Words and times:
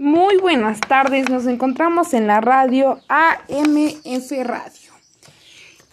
Muy 0.00 0.38
buenas 0.38 0.80
tardes, 0.80 1.28
nos 1.28 1.46
encontramos 1.46 2.14
en 2.14 2.26
la 2.26 2.40
radio 2.40 3.00
AMF 3.08 4.30
Radio. 4.44 4.92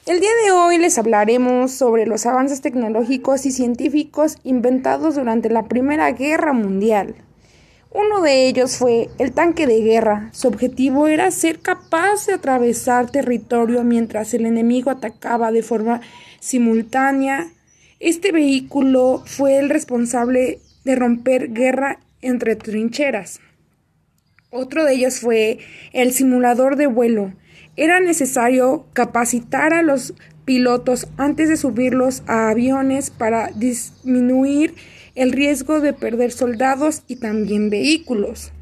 El 0.06 0.22
día 0.22 0.30
de 0.46 0.52
hoy 0.52 0.78
les 0.78 0.98
hablaremos 0.98 1.74
sobre 1.74 2.06
los 2.06 2.26
avances 2.26 2.62
tecnológicos 2.62 3.46
y 3.46 3.52
científicos 3.52 4.38
inventados 4.46 5.16
durante 5.16 5.50
la 5.50 5.64
Primera 5.64 6.10
Guerra 6.14 6.54
Mundial. 6.54 7.16
Uno 7.92 8.22
de 8.22 8.48
ellos 8.48 8.78
fue 8.78 9.10
el 9.18 9.34
tanque 9.34 9.68
de 9.68 9.82
guerra. 9.82 10.30
Su 10.32 10.48
objetivo 10.48 11.10
era 11.10 11.30
ser 11.30 11.60
capaz 11.60 12.28
de 12.28 12.36
atravesar 12.36 13.12
territorio 13.12 13.84
mientras 13.84 14.34
el 14.34 14.46
enemigo 14.46 14.90
atacaba 14.90 15.52
de 15.52 15.64
forma 15.64 16.00
simultánea. 16.40 17.52
Este 18.00 18.32
vehículo 18.32 19.22
fue 19.26 19.58
el 19.58 19.70
responsable 19.70 20.62
de 20.86 20.96
romper 20.96 21.52
guerra 21.52 22.00
entre 22.22 22.56
trincheras. 22.56 23.42
Otro 24.50 24.86
de 24.86 24.94
ellos 24.94 25.20
fue 25.20 25.60
el 25.92 26.14
simulador 26.14 26.78
de 26.78 26.88
vuelo. 26.88 27.34
Era 27.76 28.00
necesario 28.00 28.86
capacitar 28.94 29.74
a 29.74 29.82
los 29.82 30.14
pilotos 30.46 31.10
antes 31.18 31.50
de 31.50 31.58
subirlos 31.58 32.24
a 32.28 32.50
aviones 32.50 33.10
para 33.10 33.50
disminuir 33.50 34.74
el 35.16 35.34
riesgo 35.34 35.82
de 35.82 35.92
perder 35.92 36.32
soldados 36.32 37.04
y 37.10 37.18
también 37.18 37.70
vehículos. 37.70 38.54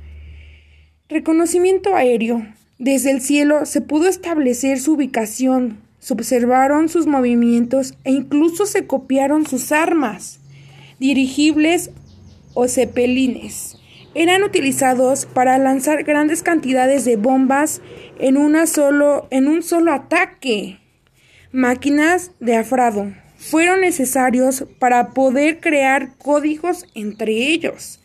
Reconocimiento 1.07 1.95
aéreo. 1.95 2.47
Desde 2.79 3.11
el 3.11 3.21
cielo 3.21 3.67
se 3.67 3.81
pudo 3.81 4.07
establecer 4.09 4.79
su 4.79 4.93
ubicación, 4.93 5.77
se 5.99 6.13
observaron 6.13 6.89
sus 6.89 7.05
movimientos 7.05 7.93
e 8.03 8.11
incluso 8.11 8.65
se 8.65 8.87
copiaron 8.87 9.45
sus 9.45 9.71
armas, 9.71 10.39
dirigibles 10.99 11.91
o 12.55 12.67
cepelines 12.67 13.77
eran 14.15 14.43
utilizados 14.43 15.25
para 15.25 15.57
lanzar 15.57 16.03
grandes 16.03 16.41
cantidades 16.41 17.03
de 17.05 17.17
bombas 17.17 17.81
en, 18.17 18.37
una 18.37 18.65
solo, 18.65 19.27
en 19.29 19.47
un 19.47 19.61
solo 19.61 19.91
ataque. 19.91 20.79
Máquinas 21.51 22.31
de 22.39 22.55
afrado 22.55 23.13
fueron 23.37 23.81
necesarios 23.81 24.65
para 24.79 25.09
poder 25.09 25.59
crear 25.59 26.17
códigos 26.17 26.85
entre 26.95 27.31
ellos. 27.51 27.99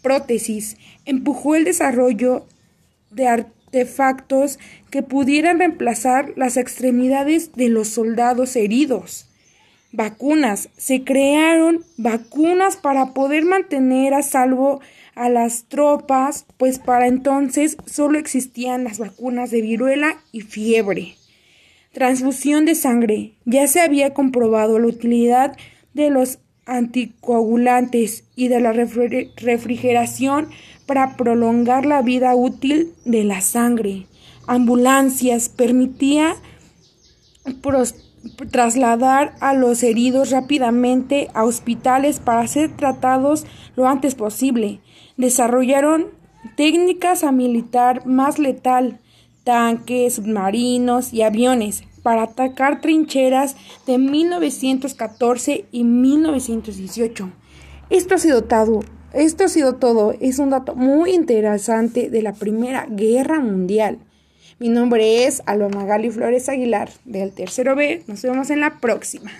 Prótesis 0.00 0.76
empujó 1.04 1.56
el 1.56 1.64
desarrollo 1.64 2.46
de 3.10 3.26
artefactos 3.26 4.58
que 4.90 5.02
pudieran 5.02 5.58
reemplazar 5.58 6.32
las 6.36 6.56
extremidades 6.56 7.52
de 7.54 7.68
los 7.68 7.88
soldados 7.88 8.54
heridos. 8.54 9.27
Vacunas. 9.92 10.68
Se 10.76 11.04
crearon 11.04 11.84
vacunas 11.96 12.76
para 12.76 13.14
poder 13.14 13.44
mantener 13.44 14.14
a 14.14 14.22
salvo 14.22 14.80
a 15.14 15.28
las 15.28 15.64
tropas, 15.64 16.46
pues 16.56 16.78
para 16.78 17.06
entonces 17.06 17.76
solo 17.86 18.18
existían 18.18 18.84
las 18.84 18.98
vacunas 18.98 19.50
de 19.50 19.62
viruela 19.62 20.22
y 20.30 20.42
fiebre. 20.42 21.16
Transfusión 21.92 22.66
de 22.66 22.74
sangre. 22.74 23.32
Ya 23.44 23.66
se 23.66 23.80
había 23.80 24.14
comprobado 24.14 24.78
la 24.78 24.86
utilidad 24.86 25.56
de 25.94 26.10
los 26.10 26.38
anticoagulantes 26.66 28.24
y 28.36 28.48
de 28.48 28.60
la 28.60 28.72
refrigeración 28.72 30.48
para 30.86 31.16
prolongar 31.16 31.86
la 31.86 32.02
vida 32.02 32.34
útil 32.36 32.92
de 33.04 33.24
la 33.24 33.40
sangre. 33.40 34.06
Ambulancias 34.46 35.48
permitía 35.48 36.36
trasladar 38.50 39.34
a 39.40 39.54
los 39.54 39.82
heridos 39.82 40.30
rápidamente 40.30 41.28
a 41.34 41.44
hospitales 41.44 42.20
para 42.20 42.46
ser 42.46 42.76
tratados 42.76 43.46
lo 43.76 43.86
antes 43.86 44.14
posible. 44.14 44.80
Desarrollaron 45.16 46.06
técnicas 46.56 47.24
a 47.24 47.32
militar 47.32 48.06
más 48.06 48.38
letal, 48.38 48.98
tanques, 49.44 50.14
submarinos 50.14 51.12
y 51.12 51.22
aviones 51.22 51.84
para 52.02 52.22
atacar 52.22 52.80
trincheras 52.80 53.56
de 53.86 53.98
1914 53.98 55.66
y 55.70 55.84
1918. 55.84 57.30
Esto 57.90 58.14
ha 58.14 58.18
sido 58.18 58.44
todo. 58.44 58.80
Esto 59.12 59.44
ha 59.44 59.48
sido 59.48 59.76
todo. 59.76 60.12
Es 60.20 60.38
un 60.38 60.50
dato 60.50 60.74
muy 60.74 61.14
interesante 61.14 62.10
de 62.10 62.22
la 62.22 62.34
Primera 62.34 62.86
Guerra 62.90 63.40
Mundial. 63.40 63.98
Mi 64.60 64.68
nombre 64.68 65.24
es 65.24 65.40
Alba 65.46 65.68
Magali 65.68 66.10
Flores 66.10 66.48
Aguilar 66.48 66.90
del 67.04 67.30
tercero 67.30 67.76
B. 67.76 68.02
Nos 68.08 68.22
vemos 68.22 68.50
en 68.50 68.58
la 68.58 68.80
próxima. 68.80 69.30